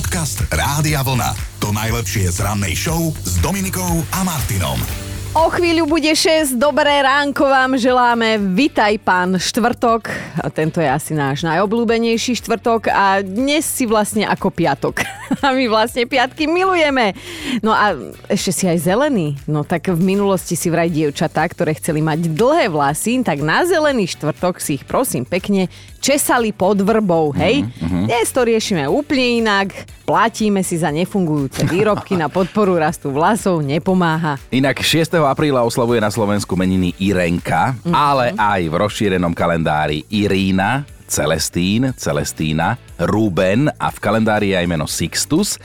[0.00, 1.36] Podcast Rádia Vlna.
[1.60, 4.80] To najlepšie z rannej show s Dominikou a Martinom.
[5.36, 8.40] O chvíľu bude 6, dobré ránko vám želáme.
[8.56, 10.08] Vitaj pán štvrtok.
[10.56, 15.04] Tento je asi náš najobľúbenejší štvrtok a dnes si vlastne ako piatok.
[15.44, 17.12] A my vlastne piatky milujeme.
[17.60, 17.92] No a
[18.26, 19.36] ešte si aj zelený.
[19.46, 24.10] No tak v minulosti si vraj dievčatá, ktoré chceli mať dlhé vlasy, tak na zelený
[24.10, 25.68] štvrtok si ich prosím pekne
[26.00, 27.62] česali pod vrbou, hej?
[27.68, 28.04] Mm-hmm.
[28.08, 29.76] Dnes to riešime úplne inak.
[30.08, 34.40] Platíme si za nefungujúce výrobky na podporu rastu vlasov, nepomáha.
[34.50, 35.12] Inak 6.
[35.22, 37.94] apríla oslavuje na Slovensku meniny Irenka, mm-hmm.
[37.94, 44.86] ale aj v rozšírenom kalendári Irína, Celestín, Celestína, Ruben a v kalendári je aj meno
[44.88, 45.60] Sixtus.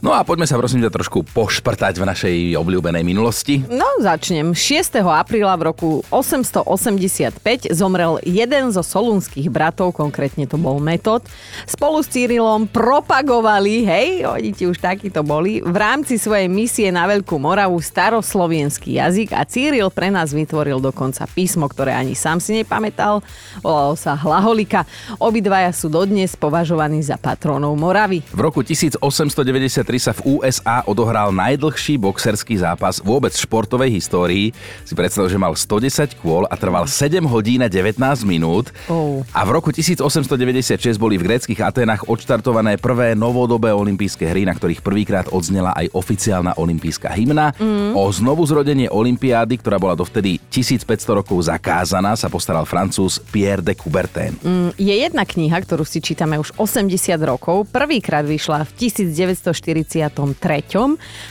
[0.00, 3.60] No a poďme sa prosím ťa trošku pošprtať v našej obľúbenej minulosti.
[3.68, 4.56] No začnem.
[4.56, 4.96] 6.
[5.04, 11.28] apríla v roku 885 zomrel jeden zo solúnskych bratov, konkrétne to bol Metod.
[11.68, 17.04] Spolu s Cyrilom propagovali, hej, oni ti už takíto boli, v rámci svojej misie na
[17.04, 22.56] Veľkú Moravu staroslovenský jazyk a Cyril pre nás vytvoril dokonca písmo, ktoré ani sám si
[22.56, 23.20] nepamätal.
[23.60, 24.88] Volalo sa Hlaholika.
[25.20, 28.24] Obidvaja sú dodnes považovaní za patrónov Moravy.
[28.32, 34.54] V roku 1893 sa v USA odohral najdlhší boxerský zápas vôbec v športovej histórii.
[34.84, 38.70] Si predstav, že mal 110 kôl a trval 7 hodín a 19 minút.
[38.86, 39.24] Oh.
[39.32, 44.84] A v roku 1896 boli v gréckých Aténach odštartované prvé novodobé olympijské hry, na ktorých
[44.84, 47.56] prvýkrát odznela aj oficiálna olympijská hymna.
[47.56, 47.96] Mm.
[47.96, 53.72] O znovu zrodenie olympiády, ktorá bola dovtedy 1500 rokov zakázaná, sa postaral francúz Pierre de
[53.72, 54.36] Coubertin.
[54.44, 57.64] Mm, je jedna kniha, ktorú si čítame už 80 rokov.
[57.72, 59.79] Prvýkrát vyšla v 1940 43.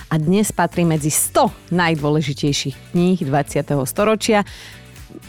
[0.08, 3.66] a dnes patrí medzi 100 najdôležitejších kníh 20.
[3.90, 4.46] storočia.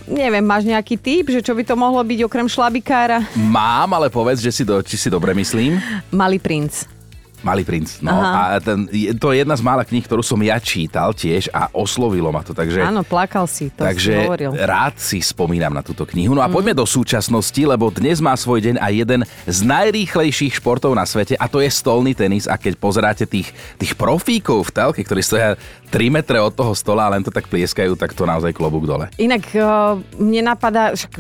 [0.05, 3.25] Neviem, máš nejaký typ, že čo by to mohlo byť okrem šlabikára?
[3.37, 5.81] Mám, ale povedz, že si do, či si dobre myslím.
[6.13, 7.00] Malý princ.
[7.41, 8.13] Malý princ, no.
[8.13, 8.57] Aha.
[8.57, 8.85] A ten,
[9.17, 12.53] to je jedna z mála kníh, ktorú som ja čítal tiež a oslovilo ma to.
[12.53, 14.53] Takže, Áno, plakal si, to takže si hovoril.
[14.61, 16.37] rád si spomínam na túto knihu.
[16.37, 16.55] No a mm.
[16.55, 21.33] poďme do súčasnosti, lebo dnes má svoj deň aj jeden z najrýchlejších športov na svete
[21.41, 22.45] a to je stolný tenis.
[22.45, 23.49] A keď pozeráte tých,
[23.81, 25.57] tých profíkov v telke, ktorí stoja
[25.91, 29.11] 3 metre od toho stola a len to tak plieskajú, tak to naozaj klobúk dole.
[29.19, 31.11] Inak uh, mne napadá, že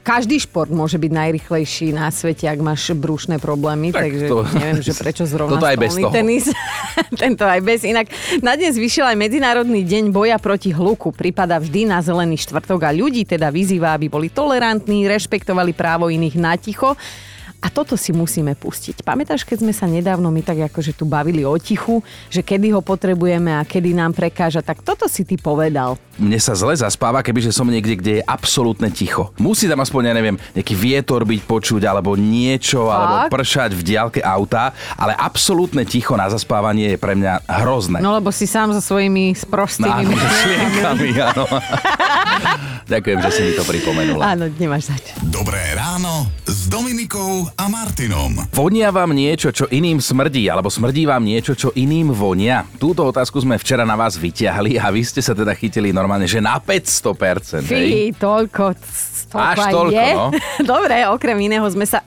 [0.00, 4.80] každý šport môže byť najrychlejší na svete, ak máš brúšne problémy, tak takže to, neviem,
[4.80, 6.12] že prečo zrovna toto aj bez toho.
[6.12, 6.48] tenis.
[7.22, 7.84] Tento aj bez.
[7.84, 8.08] Inak
[8.40, 11.12] na dnes vyšiel aj Medzinárodný deň boja proti hluku.
[11.12, 16.36] Prípada vždy na zelený štvrtok a ľudí teda vyzýva, aby boli tolerantní, rešpektovali právo iných
[16.40, 16.96] na ticho
[17.66, 19.02] a toto si musíme pustiť.
[19.02, 21.98] Pamätáš, keď sme sa nedávno my tak akože tu bavili o tichu,
[22.30, 25.98] že kedy ho potrebujeme a kedy nám prekáža, tak toto si ty povedal.
[26.16, 29.36] Mne sa zle zaspáva, kebyže som niekde, kde je absolútne ticho.
[29.36, 32.96] Musí tam aspoň, ja neviem, nejaký vietor byť počuť, alebo niečo, Fakt?
[32.96, 37.98] alebo pršať v diálke auta, ale absolútne ticho na zaspávanie je pre mňa hrozné.
[38.00, 41.08] No lebo si sám so svojimi sprostými myšlienkami.
[41.20, 41.44] áno.
[42.92, 44.22] Ďakujem, že si mi to pripomenula.
[44.38, 45.10] Áno, nemáš zač.
[45.26, 48.46] Dobré ráno s Dominikou a Martinom.
[48.54, 52.62] Vonia vám niečo, čo iným smrdí, alebo smrdí vám niečo, čo iným vonia?
[52.78, 56.38] Túto otázku sme včera na vás vyťahli a vy ste sa teda chytili normálne, že
[56.38, 57.66] na 500%.
[57.66, 58.64] Fí, toľko,
[59.30, 60.08] toľko Až toľko, je.
[60.14, 60.26] no.
[60.74, 62.06] Dobre, okrem iného sme sa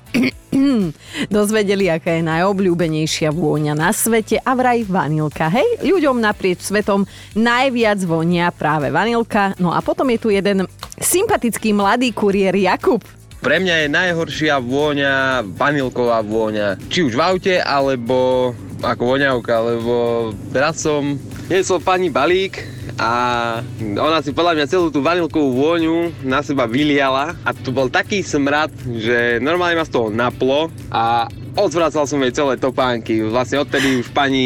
[1.35, 5.51] dozvedeli, aká je najobľúbenejšia vôňa na svete a vraj vanilka.
[5.51, 7.03] Hej, ľuďom naprieč svetom
[7.35, 9.53] najviac vonia práve vanilka.
[9.59, 10.65] No a potom je tu jeden
[10.97, 13.03] sympatický mladý kuriér Jakub.
[13.39, 16.75] Pre mňa je najhoršia vôňa, vanilková vôňa.
[16.91, 19.95] Či už v aute, alebo ako voňavka, lebo
[20.55, 21.19] teraz som
[21.51, 22.63] niesol pani balík
[22.99, 23.11] a
[23.79, 28.19] ona si podľa mňa celú tú vanilkovú vôňu na seba vyliala a tu bol taký
[28.23, 33.19] smrad, že normálne ma z toho naplo a Odzvracal som jej celé topánky.
[33.27, 34.45] Vlastne odtedy už pani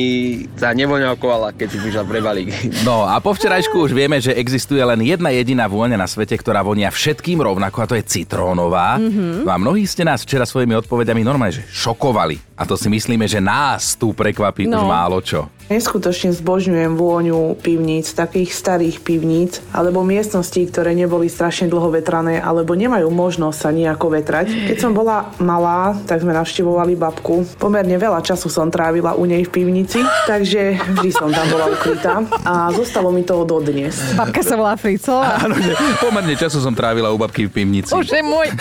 [0.57, 2.49] sa nevoňakovala, keď si prišla pre balík.
[2.81, 6.65] No a po včerajšku už vieme, že existuje len jedna jediná vôňa na svete, ktorá
[6.65, 8.97] vonia všetkým rovnako a to je citrónová.
[8.97, 9.45] Mm-hmm.
[9.45, 12.41] No a mnohí ste nás včera svojimi odpovediami normálne že šokovali.
[12.57, 14.81] A to si myslíme, že nás tu prekvapí no.
[14.81, 15.45] už málo čo.
[15.73, 22.77] Neskutočne zbožňujem vôňu pivníc, takých starých pivníc, alebo miestností, ktoré neboli strašne dlho vetrané, alebo
[22.77, 24.69] nemajú možnosť sa nejako vetrať.
[24.69, 27.57] Keď som bola malá, tak sme navštevovali babku.
[27.57, 29.97] Pomerne veľa času som trávila u nej v pivnici,
[30.29, 33.97] takže vždy som tam bola ukrytá a zostalo mi to dodnes.
[34.13, 35.41] Babka sa volá Fricová.
[35.41, 37.89] Áno, že pomerne času som trávila u babky v pivnici.
[37.89, 38.53] Bože môj.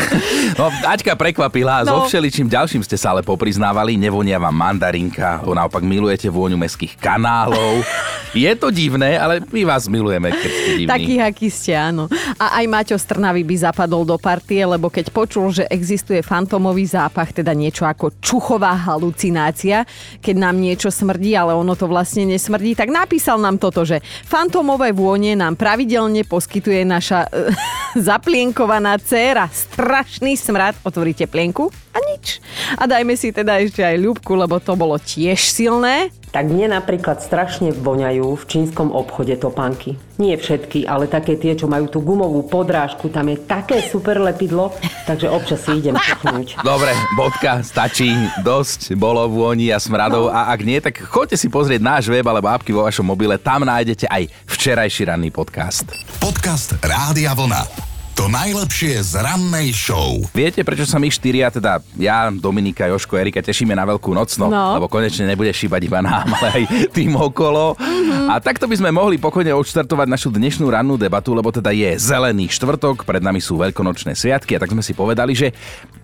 [0.56, 2.08] No, Aťka prekvapila, no.
[2.08, 7.83] so všeličím ďalším ste sa ale popriznávali, nevonia vám mandarinka, naopak milujete vôňu meských kanálov.
[8.33, 10.89] Je to divné, ale my vás milujeme, keď ste divní.
[10.89, 12.09] Takých, akí ste, áno.
[12.41, 16.89] A aj Maťo z Trnavy by zapadol do partie, lebo keď počul, že existuje fantomový
[16.89, 19.85] zápach, teda niečo ako čuchová halucinácia,
[20.25, 24.97] keď nám niečo smrdí, ale ono to vlastne nesmrdí, tak napísal nám toto, že fantomové
[24.97, 27.53] vône nám pravidelne poskytuje naša e,
[28.09, 29.53] zaplienkovaná dcéra.
[29.53, 30.73] Strašný smrad.
[30.89, 32.41] Otvoríte plienku a nič.
[32.81, 36.09] A dajme si teda ešte aj ľubku, lebo to bolo tiež silné.
[36.32, 40.00] Tak mne napríklad strašne voňajú v čínskom obchode topánky.
[40.17, 44.73] Nie všetky, ale také tie, čo majú tú gumovú podrážku, tam je také super lepidlo,
[45.05, 46.64] takže občas si idem pichnúť.
[46.64, 51.84] Dobre, bodka, stačí, dosť bolo vôni a smradov a ak nie, tak choďte si pozrieť
[51.84, 55.93] náš web alebo apky vo vašom mobile, tam nájdete aj včerajší ranný podcast.
[56.17, 57.92] Podcast Rádia Vlna.
[58.12, 60.20] To najlepšie z rannej show.
[60.31, 64.47] Viete, prečo sa my štyria, teda ja, Dominika, Joško, Erika, tešíme na Veľkú noc, no,
[64.47, 64.76] No.
[64.76, 66.62] lebo konečne nebude šíbať iba nám, ale aj
[66.93, 67.73] tým okolo.
[68.29, 72.53] A takto by sme mohli pokojne odštartovať našu dnešnú rannú debatu, lebo teda je zelený
[72.53, 75.49] štvrtok, pred nami sú veľkonočné sviatky a tak sme si povedali, že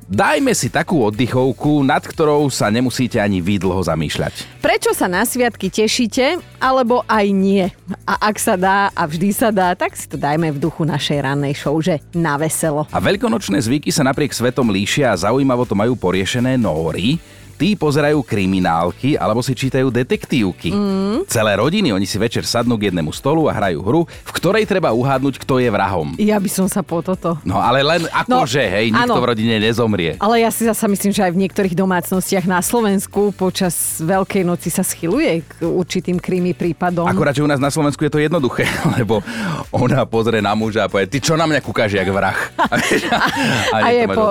[0.08, 4.58] dajme si takú oddychovku, nad ktorou sa nemusíte ani vy dlho zamýšľať.
[4.64, 7.68] Prečo sa na sviatky tešíte, alebo aj nie?
[8.08, 11.20] A ak sa dá, a vždy sa dá, tak si to dajme v duchu našej
[11.22, 12.88] rannej show, že na veselo.
[12.88, 17.20] A veľkonočné zvyky sa napriek svetom líšia a zaujímavo to majú poriešené nóry.
[17.58, 20.70] Tí pozerajú kriminálky alebo si čítajú detektívky.
[20.70, 21.26] Mm.
[21.26, 24.94] Celé rodiny, oni si večer sadnú k jednému stolu a hrajú hru, v ktorej treba
[24.94, 26.14] uhádnuť, kto je vrahom.
[26.22, 27.42] Ja by som sa po toto.
[27.42, 29.24] No ale len akože, No, hej, nikto áno.
[29.26, 30.14] v rodine nezomrie.
[30.22, 34.70] Ale ja si zasa myslím, že aj v niektorých domácnostiach na Slovensku počas Veľkej noci
[34.70, 37.10] sa schyluje k určitým krimi prípadom.
[37.10, 38.70] Akurát, že u nás na Slovensku je to jednoduché,
[39.02, 39.18] lebo
[39.74, 42.38] ona pozrie na muža a povie, ty čo na mňa kúkaš jak vrah?
[42.62, 44.26] a, a, je to máš po,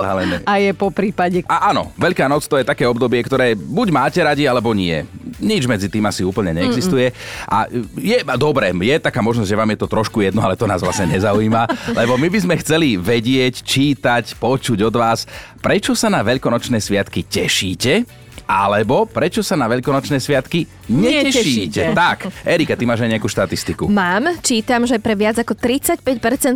[0.48, 1.38] a je po prípade.
[1.44, 5.04] A áno, Veľká noc to je také obdobie, ktoré buď máte radi, alebo nie.
[5.38, 7.14] Nič medzi tým asi úplne neexistuje.
[7.46, 10.66] A je, a dobre, je taká možnosť, že vám je to trošku jedno, ale to
[10.66, 11.62] nás vlastne nezaujíma,
[12.00, 15.24] lebo my by sme chceli vedieť, čítať, počuť od vás,
[15.62, 21.68] prečo sa na veľkonočné sviatky tešíte, alebo prečo sa na veľkonočné sviatky netešíte.
[21.68, 21.82] Netešíte.
[21.92, 22.18] Tak,
[22.48, 23.84] Erika, ty máš aj nejakú štatistiku.
[23.92, 26.00] Mám, čítam, že pre viac ako 35%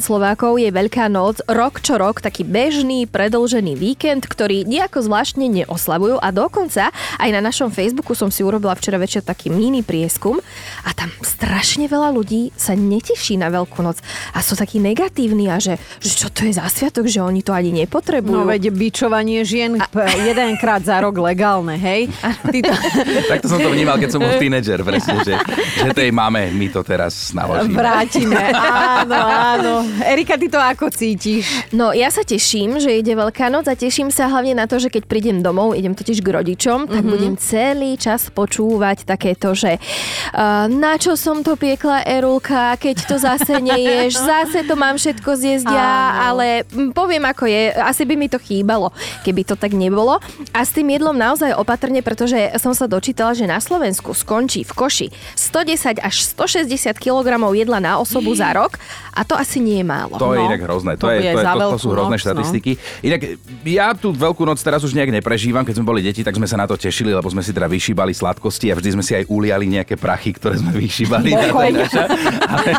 [0.00, 6.16] Slovákov je Veľká noc rok čo rok taký bežný, predlžený víkend, ktorý nejako zvláštne neoslavujú
[6.16, 6.88] a dokonca
[7.20, 10.40] aj na našom Facebooku som si urobila včera večer taký mini prieskum
[10.88, 14.00] a tam strašne veľa ľudí sa neteší na Veľkú noc
[14.32, 17.52] a sú takí negatívni a že, že čo to je za sviatok, že oni to
[17.52, 18.32] ani nepotrebujú.
[18.32, 22.06] No veď bičovanie žien p- jedenkrát za rok legálne, hej?
[22.46, 22.72] To...
[23.32, 25.34] Takto som to vnímal, keď som bol tínedžer, presne, že,
[25.82, 27.74] že tej máme my to teraz naložíme.
[27.74, 28.54] Vrátime.
[29.02, 29.72] Áno, áno.
[30.04, 31.48] Erika, ty to ako cítiš?
[31.74, 34.88] No ja sa teším, že ide Veľká noc a teším sa hlavne na to, že
[34.92, 40.68] keď prídem domov, idem totiž k rodičom, tak budem celý čas počúvať takéto, že uh,
[40.70, 45.72] na čo som to piekla Erulka, keď to zase neješ, zase to mám všetko zjesť
[45.72, 48.92] ja, ale mm, poviem ako je, asi by mi to chýbalo,
[49.26, 50.20] keby to tak nebolo.
[50.52, 51.71] A s tým jedlom naozaj opatrne,
[52.04, 55.06] pretože som sa dočítala, že na Slovensku skončí v koši
[55.38, 56.68] 110 až 160
[57.00, 58.76] kg jedla na osobu za rok
[59.12, 60.16] a to asi nie je málo.
[60.16, 60.92] To je No, inak hrozné.
[60.98, 62.24] To, to je, je to, je, to, to sú hrozné noc, no.
[62.26, 62.72] štatistiky.
[63.04, 63.20] Inak
[63.62, 65.62] ja tú veľkú noc teraz už nejak neprežívam.
[65.62, 68.12] Keď sme boli deti, tak sme sa na to tešili, lebo sme si teda vyšíbali
[68.16, 71.30] sladkosti a vždy sme si aj uliali nejaké prachy, ktoré sme vyšíbali.
[71.36, 72.70] ale,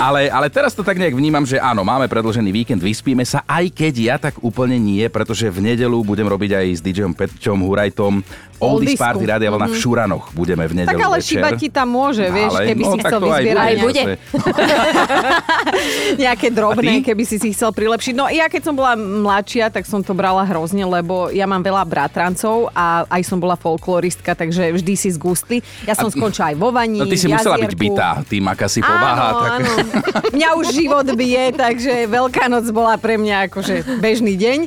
[0.00, 3.70] ale, ale teraz to tak nejak vnímam, že áno, máme predložený víkend, vyspíme sa, aj
[3.70, 8.17] keď ja tak úplne nie, pretože v nedelu budem robiť aj s DJom Petčom Hurajtom
[8.58, 9.02] Oldies Oldisku.
[9.06, 10.24] Party Rádia Vlna v Šuranoch.
[10.34, 11.30] Budeme v nedelu Tak ale večer.
[11.30, 14.02] šíba ti tam môže, vieš, Ale, keby no, si chcel to aj vyzbierať Aj bude.
[16.26, 18.14] nejaké A drobné, keby si si chcel prilepšiť.
[18.18, 21.86] No ja keď som bola mladšia, tak som to brala hrozne, lebo ja mám veľa
[21.86, 25.62] bratrancov a aj som bola folkloristka, takže vždy si zgustli.
[25.86, 27.94] Ja som skončila aj vo vani, No ty si v musela byť jazierku.
[27.94, 29.26] bytá, tým aká si povaha.
[29.30, 29.50] Áno, tak...
[29.54, 29.72] áno.
[30.34, 34.58] Mňa už život bije, takže Veľká noc bola pre mňa akože bežný deň.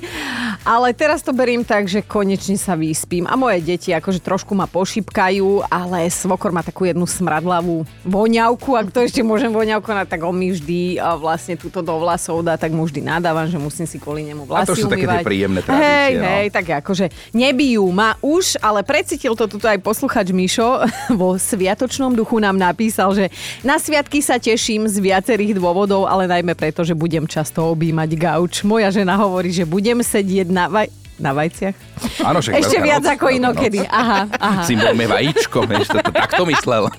[0.61, 3.25] Ale teraz to beriem tak, že konečne sa vyspím.
[3.25, 8.77] A moje deti akože trošku ma pošipkajú, ale svokor má takú jednu smradlavú voňavku.
[8.77, 12.61] Ak to ešte môžem voňavku, tak on mi vždy a vlastne túto do vlasov dá,
[12.61, 15.09] tak mu vždy nadávam, že musím si kvôli nemu A vlasy to sú také tie
[15.09, 15.25] umývať.
[15.25, 16.25] príjemné tradície, Hej, no.
[16.29, 20.85] hej, tak akože nebijú ma už, ale precítil to tuto aj posluchač Mišo
[21.19, 23.33] vo sviatočnom duchu nám napísal, že
[23.65, 28.61] na sviatky sa teším z viacerých dôvodov, ale najmä preto, že budem často objímať gauč.
[28.61, 31.75] Moja žena hovorí, že budem sedieť na, vaj- na vajciach.
[32.21, 33.79] Áno, však Ešte viac noc, ako inokedy.
[33.85, 33.93] noc.
[33.93, 34.61] Aha, aha.
[34.63, 36.89] Symbol je vajíčko, vieš, to, to takto myslel.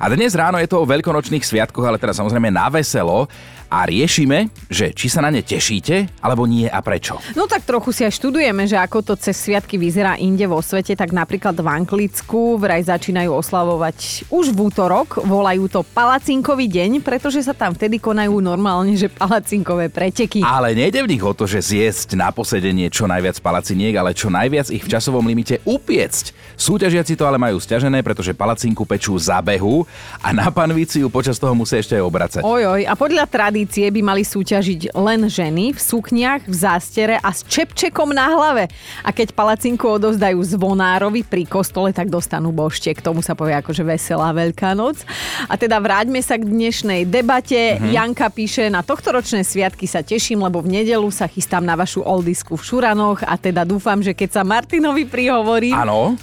[0.00, 3.28] A dnes ráno je to o veľkonočných sviatkoch, ale teda samozrejme na veselo.
[3.74, 7.18] a riešime, že či sa na ne tešíte, alebo nie a prečo.
[7.34, 10.94] No tak trochu si aj študujeme, že ako to cez sviatky vyzerá inde vo svete,
[10.94, 17.42] tak napríklad v Anglicku vraj začínajú oslavovať už v útorok, volajú to palacinkový deň, pretože
[17.42, 20.46] sa tam vtedy konajú normálne, že palacinkové preteky.
[20.46, 24.30] Ale nejde v nich o to, že zjesť na posedenie čo najviac palaciniek, ale čo
[24.30, 26.34] najviac ich v časovom limite upiecť.
[26.54, 29.82] Súťažiaci to ale majú stiažené, pretože palacinku pečú za behu
[30.22, 32.42] a na panvici ju počas toho musia ešte aj obracať.
[32.46, 37.44] Ojoj, a podľa tradície by mali súťažiť len ženy v sukniach, v zástere a s
[37.44, 38.70] čepčekom na hlave.
[39.04, 43.02] A keď palacinku odovzdajú zvonárovi pri kostole, tak dostanú boštek.
[43.02, 45.04] K tomu sa povie akože veselá Veľká noc.
[45.46, 47.76] A teda vráťme sa k dnešnej debate.
[47.76, 47.92] Mm-hmm.
[47.92, 52.56] Janka píše, na tohtoročné sviatky sa teším, lebo v nedelu sa chystám na vašu oldisku
[52.56, 56.16] v Šuranoch a teda dúfam, že keď sa Martinovi prihovorí, Áno,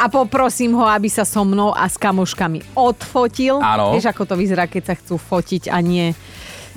[0.00, 3.60] a poprosím ho, aby sa so mnou a s kamoškami odfotil.
[3.60, 3.92] Áno.
[3.92, 6.16] Vieš, ako to vyzerá, keď sa chcú fotiť a nie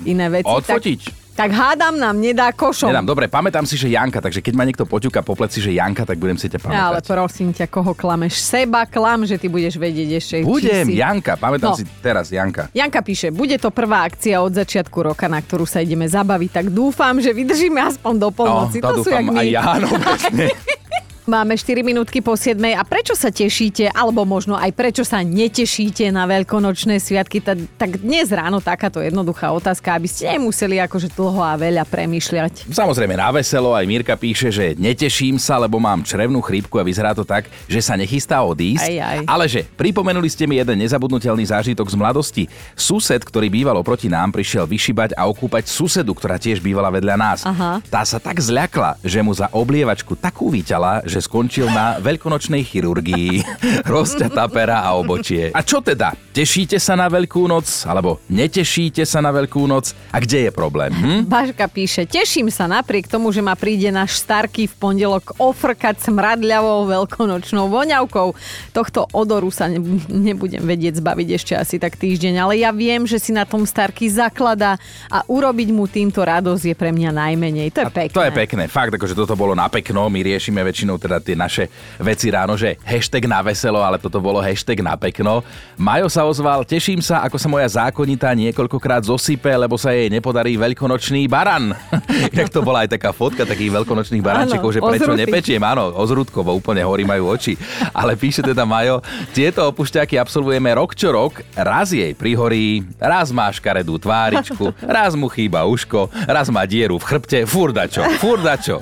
[0.04, 0.44] iné veci.
[0.44, 1.00] Odfotiť?
[1.00, 2.88] Tak, tak hádam nám nedá košom.
[2.88, 3.04] nedám.
[3.04, 6.16] Dobre, pamätám si, že Janka, takže keď ma niekto poťuka po pleci, že Janka, tak
[6.16, 6.78] budem si ťa pamätať.
[6.80, 8.38] Ale prosím ťa, koho klameš?
[8.38, 10.34] Seba klam, že ty budeš vedieť ešte.
[10.40, 10.96] Budem, si...
[10.96, 11.76] Janka, pamätám No.
[11.76, 12.70] si teraz, Janka.
[12.70, 16.66] Janka píše, bude to prvá akcia od začiatku roka, na ktorú sa ideme zabaviť, tak
[16.68, 18.78] dúfam, že vydržíme aspoň do polnoci.
[18.78, 19.40] No, to sú jak dúfam my.
[19.40, 19.88] aj ja, no.
[21.24, 22.60] Máme 4 minútky po 7.
[22.76, 27.40] A prečo sa tešíte, alebo možno aj prečo sa netešíte na veľkonočné sviatky?
[27.40, 32.68] Tak, tak dnes ráno takáto jednoduchá otázka, aby ste nemuseli akože dlho a veľa premýšľať.
[32.68, 37.16] Samozrejme na veselo, aj Mirka píše, že neteším sa, lebo mám črevnú chrípku a vyzerá
[37.16, 38.84] to tak, že sa nechystá odísť.
[38.84, 39.18] Aj, aj.
[39.24, 42.44] Ale že pripomenuli ste mi jeden nezabudnutelný zážitok z mladosti.
[42.76, 47.48] Sused, ktorý býval oproti nám, prišiel vyšibať a okúpať susedu, ktorá tiež bývala vedľa nás.
[47.48, 47.80] Aha.
[47.88, 53.46] Tá sa tak zľakla, že mu za oblievačku takú vyťala, že skončil na veľkonočnej chirurgii.
[53.94, 55.54] Rozťatá pera a obočie.
[55.54, 56.10] A čo teda?
[56.34, 57.86] Tešíte sa na Veľkú noc?
[57.86, 59.94] Alebo netešíte sa na Veľkú noc?
[60.10, 60.90] A kde je problém?
[60.90, 61.30] Hm?
[61.30, 66.90] Bažka píše, teším sa napriek tomu, že ma príde náš starky v pondelok ofrkať smradľavou
[66.90, 68.34] veľkonočnou voňavkou.
[68.74, 69.78] Tohto odoru sa ne,
[70.10, 74.10] nebudem vedieť zbaviť ešte asi tak týždeň, ale ja viem, že si na tom starky
[74.10, 74.74] zakladá
[75.06, 77.70] a urobiť mu týmto radosť je pre mňa najmenej.
[77.78, 78.16] To je A pekné.
[78.18, 78.62] To je pekné.
[78.66, 80.10] Fakt, akože toto bolo na pekno.
[80.10, 81.68] My riešime väčšinou teda tie naše
[82.00, 85.44] veci ráno, že hashtag na veselo, ale toto bolo hashtag na pekno.
[85.76, 90.56] Majo sa ozval, teším sa, ako sa moja zákonitá niekoľkokrát zosype, lebo sa jej nepodarí
[90.56, 91.76] veľkonočný baran.
[92.38, 95.20] Jak to bola aj taká fotka takých veľkonočných barančekov, že prečo ozrutý.
[95.28, 95.60] nepečiem.
[95.60, 97.60] Áno, ozrutkovo, úplne horí majú oči.
[97.92, 99.04] Ale píše teda Majo,
[99.36, 105.26] tieto opušťaky absolvujeme rok čo rok, raz jej prihorí, raz má škaredú tváričku, raz mu
[105.28, 108.80] chýba uško, raz má dieru v chrbte, furdačo, furdačo.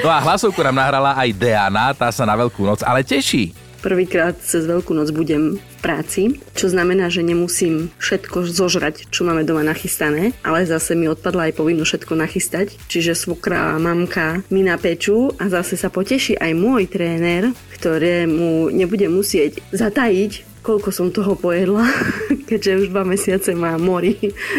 [0.00, 3.52] No a hlasovku nám nahrala aj Deana, tá sa na Veľkú noc ale teší.
[3.80, 9.40] Prvýkrát cez Veľkú noc budem v práci, čo znamená, že nemusím všetko zožrať, čo máme
[9.48, 12.66] doma nachystané, ale zase mi odpadla aj povinnosť všetko nachystať.
[12.92, 19.08] Čiže svokra a mamka mi napečú a zase sa poteší aj môj tréner, ktorému nebude
[19.08, 21.84] musieť zatajiť koľko som toho pojedla,
[22.50, 24.16] keďže už dva mesiace má mori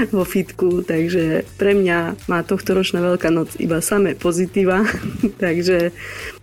[0.09, 4.85] vo fitku, takže pre mňa má tohto ročná Veľká noc iba samé pozitíva,
[5.43, 5.91] takže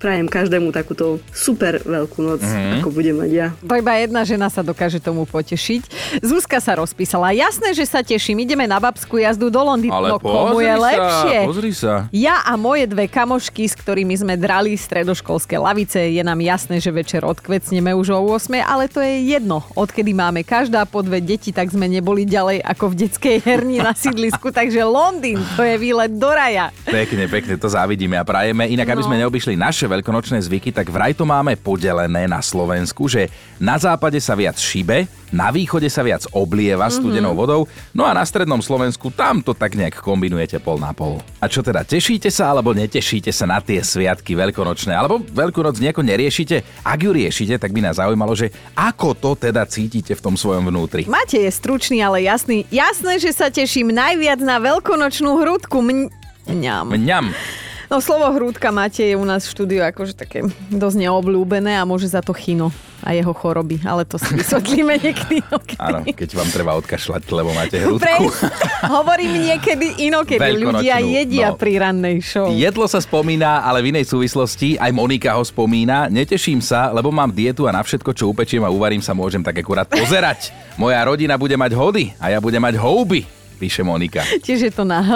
[0.02, 2.82] prajem každému takúto super Veľkú noc, mm-hmm.
[2.82, 3.48] ako budem mať ja.
[3.62, 5.82] To iba jedna žena sa dokáže tomu potešiť.
[6.20, 7.32] Zuzka sa rozpísala.
[7.32, 8.44] Jasné, že sa teším.
[8.44, 9.94] Ideme na babskú jazdu do Londýna.
[9.94, 11.38] Ale no komu je sa, lepšie?
[11.48, 11.92] pozri sa.
[12.12, 16.92] Ja a moje dve kamošky, s ktorými sme drali stredoškolské lavice, je nám jasné, že
[16.92, 19.47] večer odkvecneme už o 8, ale to je jedno.
[19.72, 23.96] Odkedy máme každá po dve deti, tak sme neboli ďalej ako v detskej herni na
[23.96, 26.68] sídlisku, takže Londýn, to je výlet do raja.
[26.84, 28.68] Pekne, pekne, to závidíme a prajeme.
[28.68, 29.08] Inak, aby No.
[29.08, 33.26] sme neobyšli naše veľkonočné zvyky, tak vraj to máme podelené na Slovensku, že
[33.56, 38.26] na západe sa viac šibe, na východe sa viac oblieva studenou vodou, no a na
[38.26, 41.22] strednom Slovensku tam to tak nejak kombinujete pol na pol.
[41.38, 44.92] A čo teda, tešíte sa alebo netešíte sa na tie sviatky veľkonočné?
[44.92, 46.82] Alebo Veľkú noc nejako neriešite?
[46.82, 50.66] Ak ju riešite, tak by nás zaujímalo, že ako to teda cítite v tom svojom
[50.66, 51.06] vnútri.
[51.06, 52.66] Matej je stručný, ale jasný.
[52.72, 55.78] Jasné, že sa teším najviac na veľkonočnú hrudku.
[55.78, 55.96] Mň...
[56.48, 56.90] Mňam.
[56.90, 57.26] Mňam.
[57.88, 62.12] No slovo hrúdka máte je u nás v štúdiu akože také dosť neobľúbené a môže
[62.12, 62.68] za to chino
[63.00, 65.80] a jeho choroby, ale to si vysvetlíme niekedy inokedy.
[65.80, 68.04] Áno, keď vám treba odkašľať, lebo máte hrudku.
[68.04, 68.16] Pre,
[69.00, 70.60] hovorím niekedy inokedy.
[70.60, 71.56] Ľudia jedia no.
[71.56, 72.52] pri rannej show.
[72.52, 76.10] Jedlo sa spomína, ale v inej súvislosti, aj Monika ho spomína.
[76.10, 79.56] Neteším sa, lebo mám dietu a na všetko, čo upečiem a uvarím sa môžem tak
[79.62, 80.52] akurát pozerať.
[80.76, 83.37] Moja rodina bude mať hody a ja budem mať houby.
[83.58, 84.22] Píše Monika.
[84.46, 85.10] Tiež je to na H.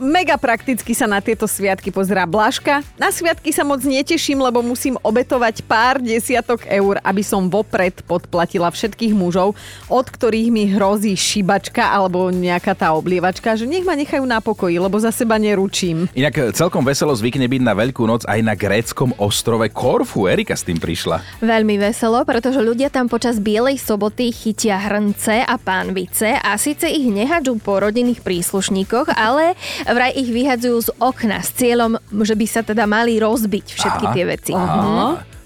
[0.00, 2.80] Mega prakticky sa na tieto sviatky pozerá Blažka.
[2.96, 8.72] Na sviatky sa moc neteším, lebo musím obetovať pár desiatok eur, aby som vopred podplatila
[8.72, 9.52] všetkých mužov,
[9.92, 14.80] od ktorých mi hrozí šibačka alebo nejaká tá oblievačka, že nech ma nechajú na pokoji,
[14.80, 16.08] lebo za seba neručím.
[16.16, 20.30] Inak e, celkom veselo zvykne byť na Veľkú noc aj na gréckom ostrove Korfu.
[20.30, 21.20] Erika s tým prišla.
[21.44, 27.10] Veľmi veselo, pretože ľudia tam počas Bielej soboty chytia hrnce a pánvice a síce ich
[27.58, 32.88] po rodinných príslušníkoch, ale vraj ich vyhadzujú z okna s cieľom, že by sa teda
[32.88, 34.52] mali rozbiť všetky Aha, tie veci.
[34.54, 34.74] aha.
[34.78, 35.37] Mhm.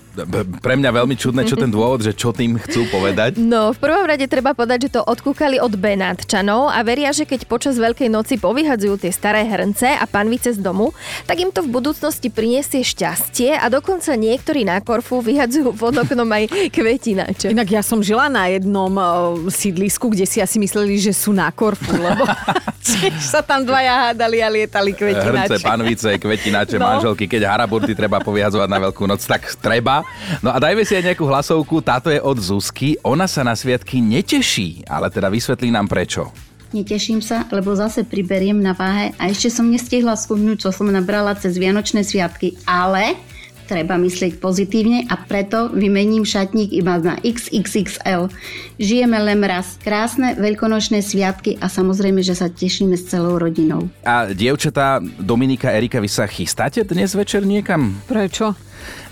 [0.58, 3.36] Pre mňa veľmi čudné, čo ten dôvod, že čo tým chcú povedať.
[3.36, 7.44] No, v prvom rade treba povedať, že to odkúkali od Benátčanov a veria, že keď
[7.44, 10.92] počas Veľkej noci povyhadzujú tie staré hrnce a panvice z domu,
[11.24, 16.28] tak im to v budúcnosti prinesie šťastie a dokonca niektorí na Korfu vyhadzujú pod oknom
[16.28, 17.48] aj kvetináče.
[17.48, 19.06] Inak ja som žila na jednom uh,
[19.48, 22.28] sídlisku, kde si asi mysleli, že sú na Korfu, lebo
[23.32, 25.64] sa tam dvaja hádali a lietali Hrnce, kvetináče.
[25.64, 26.88] panvice, kvetináče, No.
[26.90, 30.01] manželky, keď haraburty treba poviazovať na Veľkú noc, tak treba.
[30.44, 32.96] No a dajme si aj nejakú hlasovku, táto je od Zuzky.
[33.02, 36.30] Ona sa na sviatky neteší, ale teda vysvetlí nám prečo.
[36.72, 41.36] Neteším sa, lebo zase priberiem na váhe a ešte som nestihla skúhnuť, čo som nabrala
[41.36, 43.12] cez Vianočné sviatky, ale
[43.68, 48.28] treba myslieť pozitívne a preto vymením šatník iba na XXXL.
[48.80, 49.80] Žijeme len raz.
[49.80, 53.88] Krásne veľkonočné sviatky a samozrejme, že sa tešíme s celou rodinou.
[54.04, 57.96] A dievčatá Dominika, Erika, vy sa chystáte dnes večer niekam?
[58.08, 58.52] Prečo?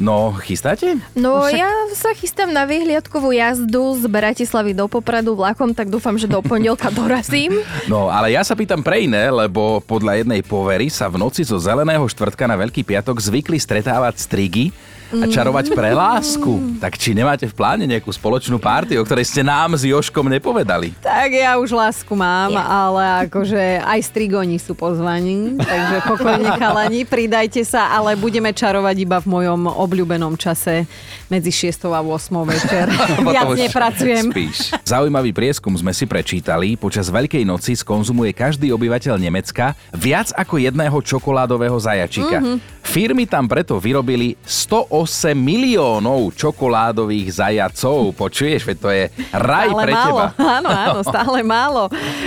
[0.01, 0.97] No, chystáte?
[1.13, 6.25] No ja sa chystám na vyhliadkovú jazdu z Bratislavy do Popradu vlakom, tak dúfam, že
[6.25, 7.61] do pondelka dorazím.
[7.85, 11.61] No, ale ja sa pýtam pre iné, lebo podľa jednej povery sa v noci zo
[11.61, 14.73] zeleného štvrtka na Veľký piatok zvykli stretávať strigy
[15.11, 16.79] a čarovať pre lásku.
[16.79, 20.95] Tak či nemáte v pláne nejakú spoločnú párty, o ktorej ste nám s Joškom nepovedali?
[21.03, 27.67] Tak ja už lásku mám, ale akože aj strigoni sú pozvaní, takže pokojne chalani, pridajte
[27.67, 30.87] sa, ale budeme čarovať iba v mojom obľúbenom čase
[31.27, 32.07] medzi 6 a 8
[32.47, 32.87] večer.
[33.35, 34.25] Viac nepracujem.
[34.31, 34.59] Spíš.
[34.87, 36.79] Zaujímavý prieskum sme si prečítali.
[36.79, 42.39] Počas Veľkej noci skonzumuje každý obyvateľ Nemecka viac ako jedného čokoládového zajačika.
[42.39, 42.55] Mhm.
[42.81, 45.00] Firmy tam preto vyrobili 108
[45.33, 48.13] miliónov čokoládových zajacov.
[48.17, 50.07] Počuješ, veď to je raj Stále pre málo.
[50.09, 50.27] teba.
[50.61, 51.83] Áno, áno, stále málo.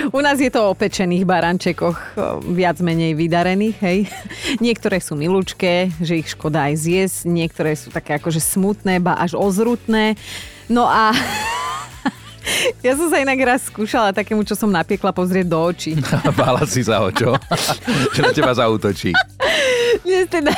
[0.10, 1.98] U nás je to o pečených barančekoch,
[2.50, 4.00] viac menej vydarených, hej.
[4.66, 9.36] Niektoré sú milúčké, že ich škoda aj zjesť, niektoré sú také akože smutné, ba až
[9.36, 10.16] ozrutné.
[10.72, 11.12] No a
[12.86, 15.94] ja som sa inak raz skúšala takému, čo som napiekla, pozrieť do očí.
[16.40, 17.36] Bála si sa o čo?
[18.20, 19.12] na teba zautočí.
[20.04, 20.52] Dnes teda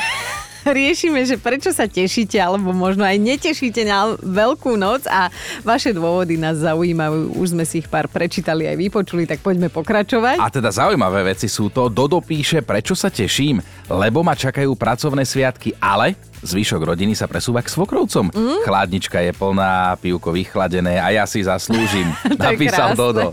[0.78, 5.30] riešime, že prečo sa tešíte, alebo možno aj netešíte na Veľkú noc a
[5.62, 7.38] vaše dôvody nás zaujímajú.
[7.38, 10.42] Už sme si ich pár prečítali aj vypočuli, tak poďme pokračovať.
[10.42, 11.86] A teda zaujímavé veci sú to.
[11.86, 17.62] Dodo píše, prečo sa teším, lebo ma čakajú pracovné sviatky, ale zvyšok rodiny sa presúva
[17.62, 18.32] k svokrovcom.
[18.32, 18.64] Mm?
[18.66, 22.10] Chladnička je plná, pivko vychladené a ja si zaslúžim.
[22.36, 23.00] Napísal krásne.
[23.00, 23.24] Dodo.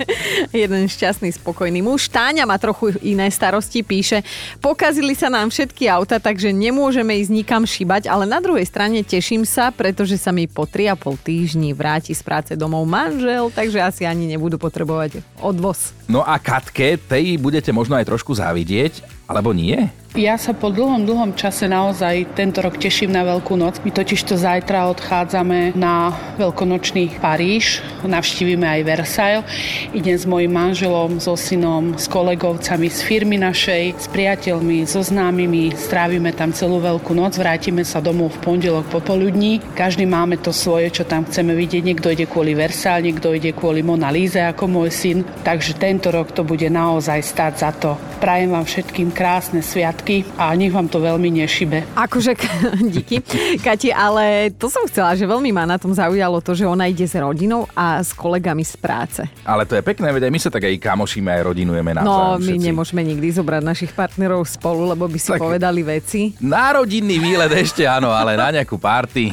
[0.52, 2.08] Jeden šťastný, spokojný muž.
[2.08, 4.22] Táňa má trochu iné starosti, píše,
[4.62, 9.44] pokazili sa nám všetky auta, takže nemôžeme ísť nikam šibať, ale na druhej strane teším
[9.48, 14.30] sa, pretože sa mi po 3,5 týždni vráti z práce domov manžel, takže asi ani
[14.30, 15.96] nebudú potrebovať odvoz.
[16.06, 19.90] No a Katke, tej budete možno aj trošku závidieť, alebo nie?
[20.14, 23.82] Ja sa po dlhom, dlhom čase naozaj tento rok teším na Veľkú noc.
[23.82, 29.42] My totiž to zajtra odchádzame na veľkonočný Paríž, navštívime aj Versailles.
[29.90, 35.74] Idem s mojim manželom, so synom, s kolegovcami z firmy našej, s priateľmi, so známymi,
[35.74, 39.66] strávime tam celú Veľkú noc, vrátime sa domov v pondelok popoludní.
[39.74, 41.82] Každý máme to svoje, čo tam chceme vidieť.
[41.82, 45.26] Niekto ide kvôli Versailles, niekto ide kvôli Mona Líze ako môj syn.
[45.42, 47.98] Takže tento rok to bude naozaj stáť za to.
[48.22, 50.03] Prajem vám všetkým krásne sviatky
[50.36, 51.96] a nech vám to veľmi nešibe.
[51.96, 52.36] Akože,
[52.94, 53.24] díky,
[53.58, 57.04] Kati, ale to som chcela, že veľmi ma na tom zaujalo to, že ona ide
[57.04, 59.22] s rodinou a s kolegami z práce.
[59.42, 62.36] Ale to je pekné, veď aj my sa tak aj kamošíme, aj rodinujeme No, navzájom
[62.36, 62.66] my všetci.
[62.66, 66.36] nemôžeme nikdy zobrať našich partnerov spolu, lebo by si Tak- povedali veci.
[66.40, 69.32] Na rodinný výlet ešte áno, ale na nejakú party.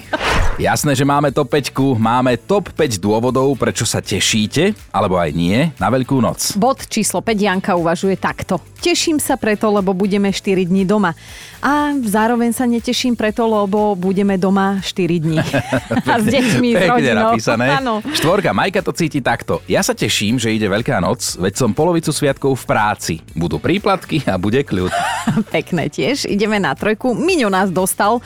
[0.60, 5.72] Jasné, že máme top 5, máme top 5 dôvodov, prečo sa tešíte, alebo aj nie,
[5.80, 6.52] na Veľkú noc.
[6.60, 8.60] Bod číslo 5 Janka uvažuje takto.
[8.76, 11.16] Teším sa preto, lebo budeme 4 dní doma.
[11.64, 15.40] A zároveň sa neteším preto, lebo budeme doma 4 dní.
[16.12, 17.32] a s deťmi, s Pekne rodinou.
[17.32, 17.66] napísané.
[17.80, 17.94] Áno.
[18.04, 19.64] Štvorka, Majka to cíti takto.
[19.64, 23.14] Ja sa teším, že ide Veľká noc, veď som polovicu sviatkov v práci.
[23.32, 24.92] Budú príplatky a bude kľud.
[25.56, 26.28] Pekné tiež.
[26.28, 27.16] Ideme na trojku.
[27.16, 28.20] Miňo nás dostal.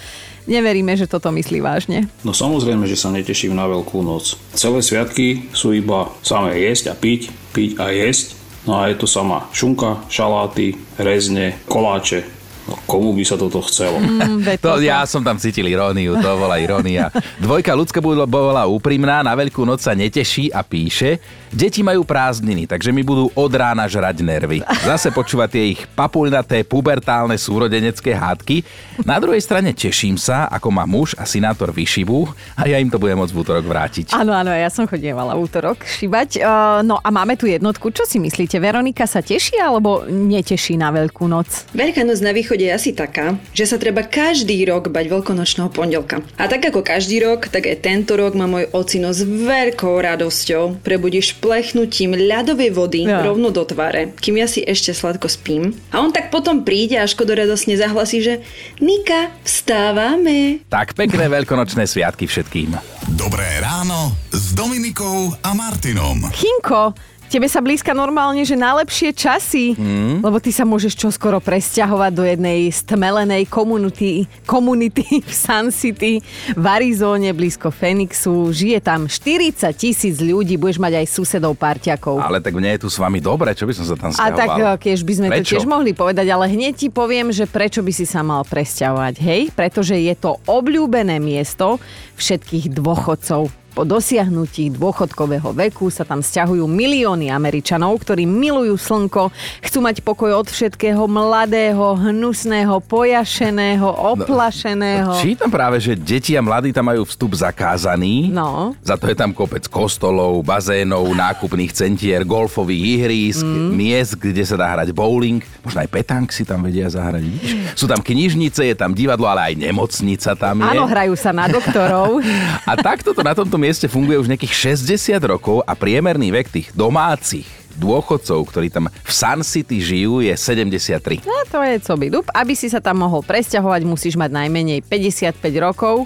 [0.44, 2.04] Neveríme, že toto myslí vážne.
[2.20, 4.36] No samozrejme, že sa neteším na Veľkú noc.
[4.52, 8.36] Celé sviatky sú iba samé jesť a piť, piť a jesť.
[8.68, 12.24] No a je tu sama šunka, šaláty, rezne, koláče,
[12.64, 14.00] No, komu by sa toto chcelo?
[14.00, 17.12] Mm, to, ja som tam cítil iróniu, to bola irónia.
[17.36, 21.20] Dvojka ľudská bola úprimná, na veľkú noc sa neteší a píše,
[21.52, 24.58] deti majú prázdniny, takže mi budú od rána žrať nervy.
[24.80, 28.64] Zase počúvať tie ich papulnaté, pubertálne súrodenecké hádky.
[29.04, 32.96] Na druhej strane teším sa, ako má muž a sinátor vyšivú a ja im to
[32.96, 34.16] budem môcť v útorok vrátiť.
[34.16, 36.40] Áno, áno, ja som chodievala v útorok šibať.
[36.40, 37.92] Uh, no a máme tu jednotku.
[37.92, 38.56] Čo si myslíte?
[38.56, 41.68] Veronika sa teší alebo neteší na Veľkú noc?
[41.74, 45.74] Veľká noc na východ východe je asi taká, že sa treba každý rok bať veľkonočného
[45.74, 46.22] pondelka.
[46.38, 50.78] A tak ako každý rok, tak aj tento rok má môj ocino s veľkou radosťou
[50.86, 53.26] prebudíš plechnutím ľadovej vody ja.
[53.26, 55.74] rovno do tváre, kým ja si ešte sladko spím.
[55.90, 58.34] A on tak potom príde a škodoradosne zahlasí, že
[58.78, 60.62] Nika, vstávame.
[60.70, 62.78] Tak pekné veľkonočné sviatky všetkým.
[63.18, 66.30] Dobré ráno s Dominikou a Martinom.
[66.30, 66.94] Chinko,
[67.34, 70.22] tebe sa blízka normálne, že najlepšie časy, mm.
[70.22, 76.22] lebo ty sa môžeš čoskoro presťahovať do jednej stmelenej komunity, komunity v Sun City
[76.54, 78.54] v Arizóne blízko Phoenixu.
[78.54, 82.22] Žije tam 40 tisíc ľudí, budeš mať aj susedov parťakov.
[82.22, 84.30] Ale tak mne je tu s vami dobre, čo by som sa tam stiahoval?
[84.30, 85.42] A tak keď by sme prečo?
[85.42, 89.14] to tiež mohli povedať, ale hneď ti poviem, že prečo by si sa mal presťahovať,
[89.18, 89.50] hej?
[89.50, 91.82] Pretože je to obľúbené miesto
[92.14, 99.34] všetkých dôchodcov po dosiahnutí dôchodkového veku sa tam stiahujú milióny Američanov, ktorí milujú slnko,
[99.66, 103.82] chcú mať pokoj od všetkého mladého, hnusného, pojašeného,
[104.14, 105.10] oplašeného.
[105.10, 108.30] No, čítam práve, že deti a mladí tam majú vstup zakázaný.
[108.30, 108.78] No.
[108.78, 113.70] Za to je tam kopec kostolov, bazénov, nákupných centier, golfových ihrísk, mm.
[113.74, 115.42] miest, kde sa dá hrať bowling.
[115.66, 117.26] Možno aj petank si tam vedia zahrať.
[117.74, 120.70] Sú tam knižnice, je tam divadlo, ale aj nemocnica tam je.
[120.70, 122.22] Áno, hrajú sa na doktorov.
[122.70, 126.68] a takto to na tomto mieste funguje už nejakých 60 rokov a priemerný vek tých
[126.76, 127.48] domácich
[127.80, 131.24] dôchodcov, ktorí tam v Sun City žijú, je 73.
[131.24, 132.28] No, to je co by dup.
[132.36, 136.04] Aby si sa tam mohol presťahovať, musíš mať najmenej 55 rokov.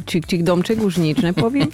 [0.00, 1.68] Čik, čik, domček, už nič nepoviem.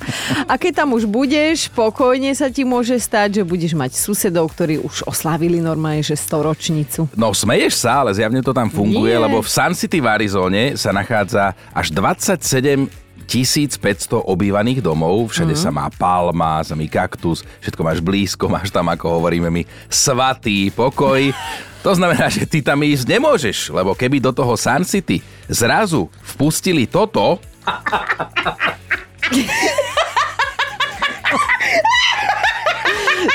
[0.50, 4.82] A keď tam už budeš, pokojne sa ti môže stať, že budeš mať susedov, ktorí
[4.82, 7.06] už oslávili normálne, že storočnicu.
[7.14, 9.22] No smeješ sa, ale zjavne to tam funguje, Nie.
[9.22, 15.60] lebo v Sun City v Arizone sa nachádza až 27 1500 obývaných domov, všade mm.
[15.60, 21.34] sa má palma, samý kaktus, všetko máš blízko, máš tam, ako hovoríme my, svatý pokoj.
[21.82, 26.86] To znamená, že ty tam ísť nemôžeš, lebo keby do toho Sun City zrazu vpustili
[26.86, 27.38] toto...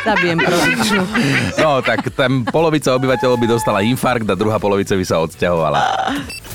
[0.02, 1.04] Zabijem prodičnú.
[1.62, 5.80] No, tak tam polovica obyvateľov by dostala infarkt a druhá polovica by sa odsťahovala.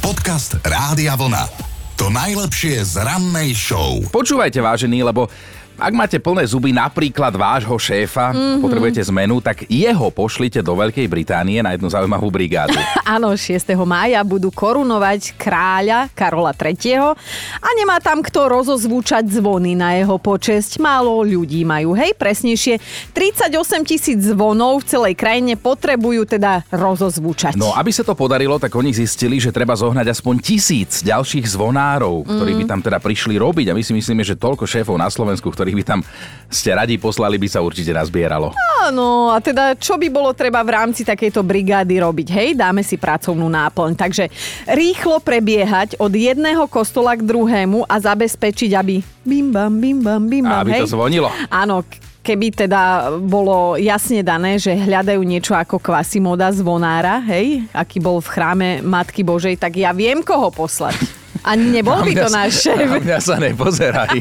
[0.02, 1.75] Podcast Rádia Vlna.
[1.96, 4.04] To najlepšie z rannej show.
[4.12, 5.32] Počúvajte, vážení, lebo
[5.76, 8.60] ak máte plné zuby napríklad vášho šéfa, mm-hmm.
[8.64, 12.76] potrebujete zmenu, tak jeho pošlite do Veľkej Británie na jednu zaujímavú brigádu.
[13.04, 13.60] Áno, 6.
[13.84, 17.12] mája budú korunovať kráľa Karola III.
[17.60, 20.80] A nemá tam kto rozozvúčať zvony na jeho počesť.
[20.80, 22.80] Málo ľudí majú, hej, presnejšie.
[23.12, 23.52] 38
[23.84, 27.54] tisíc zvonov v celej krajine potrebujú teda rozozvúčať.
[27.54, 32.24] No, aby sa to podarilo, tak oni zistili, že treba zohnať aspoň tisíc ďalších zvonárov,
[32.24, 32.58] ktorí mm.
[32.60, 33.70] by tam teda prišli robiť.
[33.70, 36.00] A my si myslíme, že toľko šéfov na Slovensku, ktorí ktorých by tam
[36.46, 38.54] ste radi poslali, by sa určite nazbieralo.
[38.86, 42.28] Áno, a teda čo by bolo treba v rámci takejto brigády robiť?
[42.30, 43.98] Hej, dáme si pracovnú náplň.
[43.98, 44.30] Takže
[44.70, 50.46] rýchlo prebiehať od jedného kostola k druhému a zabezpečiť, aby bim bam, bim bam, bim
[50.46, 50.86] bam, Aby hej?
[50.86, 51.34] to zvonilo.
[51.50, 51.82] Áno,
[52.22, 58.28] keby teda bolo jasne dané, že hľadajú niečo ako kvasimoda zvonára, hej, aký bol v
[58.30, 61.25] chráme Matky Božej, tak ja viem, koho poslať.
[61.46, 62.90] A nebol by to náš šéf.
[62.90, 64.18] Na mňa sa nepozeraj.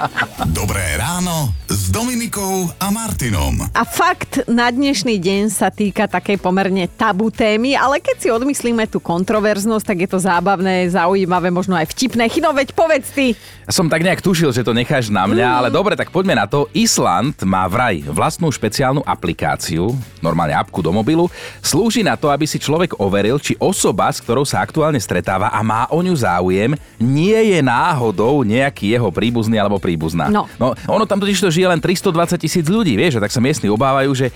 [0.58, 3.66] Dobré ráno s Dominikou a Martinom.
[3.74, 8.86] A fakt na dnešný deň sa týka takej pomerne tabu témy, ale keď si odmyslíme
[8.86, 12.30] tú kontroverznosť, tak je to zábavné, zaujímavé, možno aj vtipné.
[12.30, 13.34] Chino, veď povedz ty.
[13.68, 15.56] Som tak nejak tušil, že to necháš na mňa, mm.
[15.60, 16.70] ale dobre, tak poďme na to.
[16.72, 19.92] Island má vraj vlastnú špeciálnu aplikáciu,
[20.24, 21.28] normálne apku do mobilu.
[21.60, 25.60] Slúži na to, aby si človek overil, či osoba, s ktorou sa aktuálne stretáva a
[25.60, 30.28] má o ňu záujem, viem, nie je náhodou nejaký jeho príbuzný alebo príbuzná.
[30.28, 30.44] No.
[30.60, 33.72] no ono tam totiž to žije len 320 tisíc ľudí, vieš, a tak sa miestni
[33.72, 34.28] obávajú, že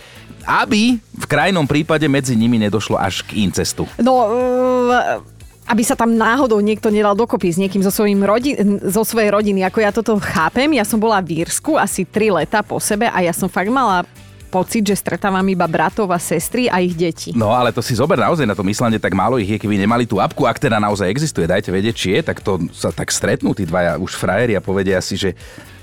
[0.43, 3.87] aby v krajnom prípade medzi nimi nedošlo až k incestu.
[4.01, 9.07] No, uh aby sa tam náhodou niekto nedal dokopy s niekým zo, svojim rodin, zo
[9.07, 9.63] svojej rodiny.
[9.63, 13.23] Ako ja toto chápem, ja som bola v Írsku asi 3 leta po sebe a
[13.23, 14.03] ja som fakt mala
[14.53, 17.33] pocit, že stretávam iba bratov a sestry a ich deti.
[17.33, 20.05] No ale to si zober naozaj na tom Islande, tak málo ich je, keby nemali
[20.05, 23.57] tú apku, ak teda naozaj existuje, dajte vedieť, či je, tak to sa tak stretnú
[23.57, 25.33] tí dvaja už frajeri a povedia si, že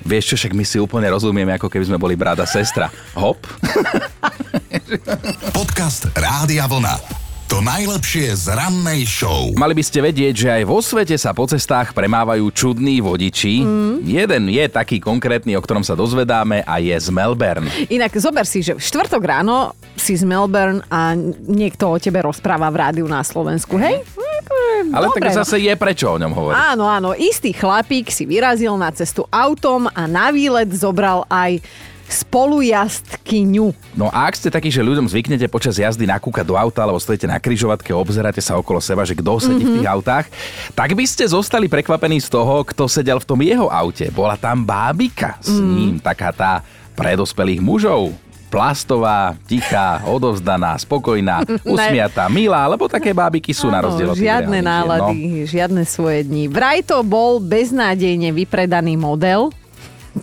[0.05, 2.93] vieš čo, však my si úplne rozumieme, ako keby sme boli brat a sestra.
[3.17, 3.41] Hop.
[5.57, 7.28] Podcast Rádia Vlna.
[7.49, 9.49] To najlepšie z rannej show.
[9.57, 13.65] Mali by ste vedieť, že aj vo svete sa po cestách premávajú čudní vodiči.
[13.65, 14.05] Mm.
[14.05, 17.65] Jeden je taký konkrétny, o ktorom sa dozvedáme a je z Melbourne.
[17.89, 21.17] Inak zober si, že v štvrtok ráno si z Melbourne a
[21.49, 24.05] niekto o tebe rozpráva v rádiu na Slovensku, hej?
[24.93, 25.37] Ale Dobre, tak no.
[25.41, 26.53] zase je prečo o ňom hovoriť.
[26.53, 31.65] Áno, áno, istý chlapík si vyrazil na cestu autom a na výlet zobral aj
[32.09, 33.93] spolujazdkyňu.
[33.93, 37.29] No a ak ste takí, že ľuďom zvyknete počas jazdy nakúkať do auta alebo stojíte
[37.29, 39.69] na kryžovatke, obzeráte sa okolo seba, že kto sedí mm-hmm.
[39.69, 40.25] v tých autách,
[40.73, 44.09] tak by ste zostali prekvapení z toho, kto sedel v tom jeho aute.
[44.09, 45.75] Bola tam bábika s Mm.
[45.75, 46.51] ním, taká tá
[46.95, 48.15] pre dospelých mužov.
[48.49, 51.45] Plastová, tichá, odovzdaná, spokojná,
[51.77, 56.49] usmiatá, milá, lebo také bábiky sú na rozdiel od Žiadne žien, nálady, žiadne svoje dni.
[56.49, 59.53] Vraj to bol beznádejne vypredaný model,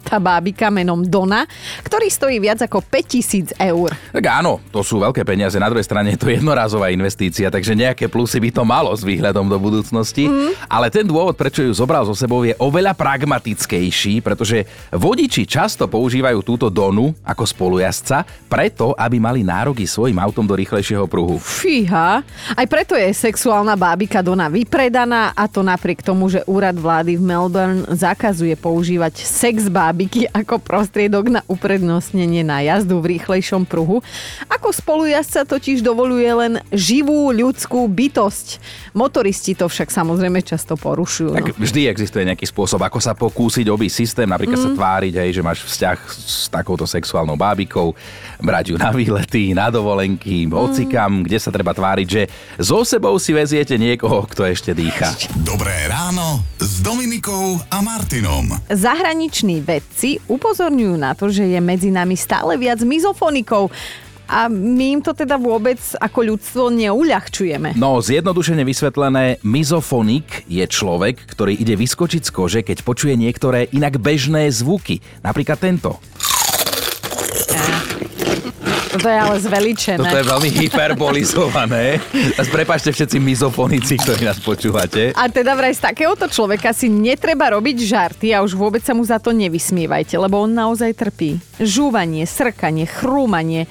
[0.07, 1.47] tá bábika menom Dona,
[1.83, 3.91] ktorý stojí viac ako 5000 eur.
[4.13, 5.59] Tak áno, to sú veľké peniaze.
[5.59, 9.47] Na druhej strane je to jednorázová investícia, takže nejaké plusy by to malo s výhľadom
[9.51, 10.27] do budúcnosti.
[10.31, 10.53] Mm.
[10.67, 16.39] Ale ten dôvod, prečo ju zobral so sebou, je oveľa pragmatickejší, pretože vodiči často používajú
[16.43, 21.39] túto Donu ako spolujazca, preto, aby mali nároky svojim autom do rýchlejšieho pruhu.
[21.39, 22.23] Fíha,
[22.55, 27.23] aj preto je sexuálna bábika Dona vypredaná a to napriek tomu, že úrad vlády v
[27.23, 34.01] Melbourne zakazuje používať sex bábiky ako prostriedok na uprednostnenie na jazdu v rýchlejšom pruhu.
[34.49, 38.57] Ako spolujazca totiž dovoluje len živú ľudskú bytosť.
[38.97, 41.37] Motoristi to však samozrejme často porušujú.
[41.37, 41.37] No.
[41.37, 44.65] Tak vždy existuje nejaký spôsob, ako sa pokúsiť obísť systém, napríklad mm.
[44.65, 47.93] sa tváriť, hej, že máš vzťah s takouto sexuálnou bábikou,
[48.41, 52.23] brať ju na výlety, na dovolenky, hocikam, kde sa treba tváriť, že
[52.57, 55.13] so sebou si veziete niekoho, kto ešte dýcha.
[55.45, 58.57] Dobré ráno s Dominikou a Martinom.
[58.73, 63.75] Zahraniční vedci upozorňujú na to, že je medzi nami stále viac mizofonikov
[64.27, 67.79] a my im to teda vôbec ako ľudstvo neuľahčujeme.
[67.79, 74.03] No, zjednodušene vysvetlené, mizofonik je človek, ktorý ide vyskočiť z kože, keď počuje niektoré inak
[74.03, 74.99] bežné zvuky.
[75.23, 76.03] Napríklad tento.
[78.97, 80.01] Toto je ale zveličené.
[80.01, 82.01] Toto je veľmi hyperbolizované.
[82.33, 85.13] Teraz prepáčte všetci mizofonici, ktorí nás počúvate.
[85.13, 89.05] A teda vraj z takéhoto človeka si netreba robiť žarty a už vôbec sa mu
[89.05, 91.37] za to nevysmievajte, lebo on naozaj trpí.
[91.61, 93.69] Žúvanie, srkanie, chrúmanie,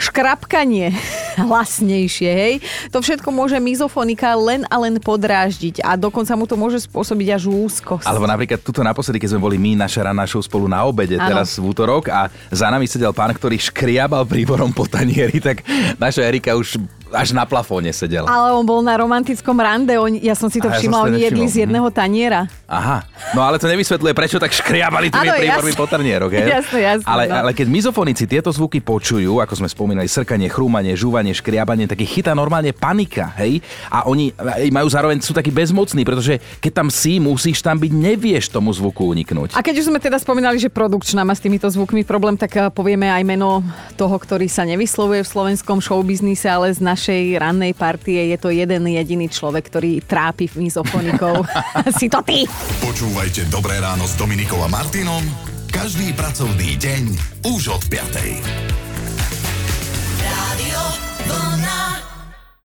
[0.00, 0.96] škrapkanie
[1.44, 2.54] hlasnejšie, hej.
[2.90, 7.52] To všetko môže mizofonika len a len podráždiť a dokonca mu to môže spôsobiť až
[7.52, 8.08] úzkosť.
[8.08, 11.28] Alebo napríklad tuto naposledy, keď sme boli my, naša ranná show spolu na obede, Áno.
[11.28, 15.60] teraz v útorok a za nami sedel pán, ktorý škriabal príborom po tanieri, tak
[16.00, 16.80] naša Erika už
[17.12, 18.30] až na plafóne sedela.
[18.30, 20.98] Ale on bol na romantickom rande, on, ja som si to A ja som všimla,
[20.98, 22.46] to oni jedli z jedného taniera.
[22.70, 23.02] Aha,
[23.34, 26.46] no ale to nevysvetľuje, prečo tak škriabali tými príbormi po tanierok, hej?
[26.60, 27.34] Jasné, jasné, Ale, no.
[27.46, 32.10] ale keď mizofonici tieto zvuky počujú, ako sme spomínali, srkanie, chrúmanie, žúvanie, škriabanie, tak ich
[32.10, 33.58] chytá normálne panika, hej?
[33.90, 37.90] A oni aj majú zároveň, sú takí bezmocní, pretože keď tam si, musíš tam byť,
[37.90, 39.58] nevieš tomu zvuku uniknúť.
[39.58, 42.70] A keď už sme teda spomínali, že produkčná má s týmito zvukmi problém, tak eh,
[42.70, 43.62] povieme aj meno
[43.98, 48.84] toho, ktorý sa nevyslovuje v slovenskom showbiznise, ale z našej rannej partie je to jeden
[48.84, 51.48] jediný človek, ktorý trápi mizofonikov.
[51.98, 52.44] si to ty!
[52.84, 55.24] Počúvajte Dobré ráno s Dominikou a Martinom
[55.72, 57.02] každý pracovný deň
[57.48, 58.89] už od 5.